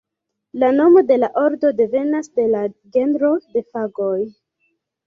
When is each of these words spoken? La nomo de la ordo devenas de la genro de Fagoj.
La 0.63 0.69
nomo 0.77 1.03
de 1.11 1.17
la 1.19 1.29
ordo 1.43 1.71
devenas 1.83 2.33
de 2.41 2.49
la 2.57 2.65
genro 2.99 3.35
de 3.53 3.67
Fagoj. 3.71 4.21